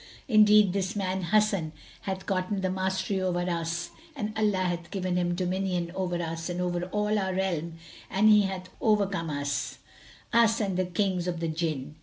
[0.27, 5.35] Indeed this man Hasan hath gotten the mastery over us and Allah hath given him
[5.35, 7.75] dominion over us and over all our realm
[8.09, 9.77] and he hath overcome us,
[10.33, 11.97] us and the Kings of the Jinn."